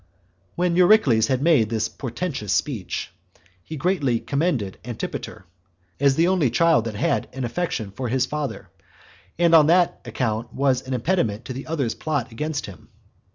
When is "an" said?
7.33-7.43, 10.87-10.95